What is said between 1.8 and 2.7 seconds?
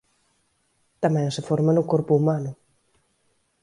corpo humano.